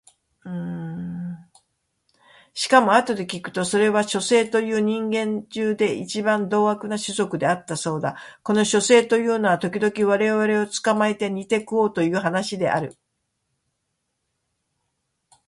[2.55, 8.15] しかもあとで聞くとそれは書生という人間中で一番獰悪どうあくな種族であったそうだ。
[8.41, 12.97] この書生というのは時々我々を捕つかまえて煮にて食うという話である。